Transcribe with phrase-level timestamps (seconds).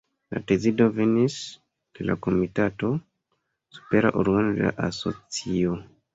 [0.35, 1.35] La decido venis
[1.99, 2.91] de la Komitato,
[3.79, 5.79] supera organo de la Asocio.